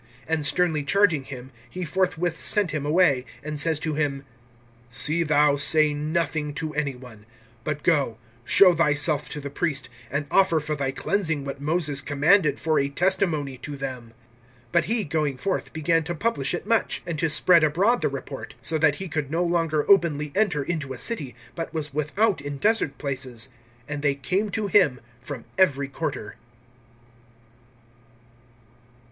(43)And 0.27 0.43
sternly 0.43 0.83
charging 0.83 1.23
him, 1.25 1.51
he 1.69 1.85
forthwith 1.85 2.43
sent 2.43 2.71
him 2.71 2.87
away; 2.87 3.23
(44)and 3.45 3.57
says 3.59 3.79
to 3.81 3.93
him: 3.93 4.25
See 4.89 5.21
thou 5.21 5.57
say 5.57 5.93
nothing 5.93 6.55
to 6.55 6.73
any 6.73 6.95
one; 6.95 7.27
but 7.63 7.83
go, 7.83 8.17
show 8.43 8.73
thyself 8.73 9.29
to 9.29 9.39
the 9.39 9.51
priest, 9.51 9.89
and 10.09 10.25
offer 10.31 10.59
for 10.59 10.75
thy 10.75 10.89
cleansing 10.89 11.45
what 11.45 11.61
Moses 11.61 12.01
commanded, 12.01 12.59
for 12.59 12.79
a 12.79 12.89
testimony 12.89 13.59
to 13.59 13.77
them. 13.77 14.13
(45)But 14.73 14.83
he, 14.85 15.03
going 15.03 15.37
forth, 15.37 15.71
began 15.71 16.03
to 16.05 16.15
publish 16.15 16.55
it 16.55 16.65
much, 16.65 17.03
and 17.05 17.19
to 17.19 17.29
spread 17.29 17.63
abroad 17.63 18.01
the 18.01 18.09
report; 18.09 18.55
so 18.59 18.79
that 18.79 18.95
he 18.95 19.07
could 19.07 19.29
no 19.29 19.43
longer 19.43 19.87
openly 19.87 20.31
enter 20.33 20.63
into 20.63 20.93
a 20.93 20.97
city, 20.97 21.35
but 21.53 21.71
was 21.75 21.93
without 21.93 22.41
in 22.41 22.57
desert 22.57 22.97
places. 22.97 23.49
And 23.87 24.01
they 24.01 24.15
came 24.15 24.49
to 24.49 24.65
him 24.65 24.99
from 25.21 25.45
every 25.59 25.89
quarter. 25.89 26.37